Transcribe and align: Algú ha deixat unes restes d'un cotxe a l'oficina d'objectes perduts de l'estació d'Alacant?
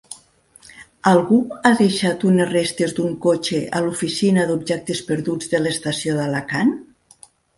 Algú 1.09 1.35
ha 1.69 1.71
deixat 1.81 2.23
unes 2.29 2.49
restes 2.53 2.95
d'un 3.01 3.13
cotxe 3.27 3.59
a 3.79 3.83
l'oficina 3.87 4.47
d'objectes 4.53 5.03
perduts 5.13 5.53
de 5.55 5.63
l'estació 5.65 6.17
d'Alacant? 6.21 6.73